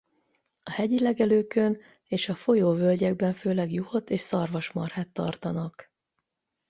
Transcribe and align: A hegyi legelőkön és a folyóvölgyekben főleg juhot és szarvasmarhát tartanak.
A 0.63 0.71
hegyi 0.71 0.99
legelőkön 0.99 1.79
és 2.03 2.29
a 2.29 2.35
folyóvölgyekben 2.35 3.33
főleg 3.33 3.71
juhot 3.71 4.09
és 4.09 4.21
szarvasmarhát 4.21 5.09
tartanak. 5.09 5.91